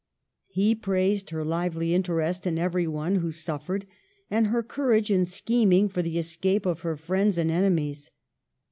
He 0.47 0.73
praised 0.73 1.29
her 1.29 1.45
lively 1.45 1.93
interest 1.93 2.47
in 2.47 2.57
everyone 2.57 3.17
who 3.17 3.31
suffered, 3.31 3.85
and 4.31 4.47
her 4.47 4.63
courage 4.63 5.11
in 5.11 5.25
scheming 5.25 5.89
for 5.89 6.01
the 6.01 6.17
escape 6.17 6.65
of 6.65 6.79
her 6.79 6.95
friends 6.97 7.37
and 7.37 7.51
enemies. 7.51 8.09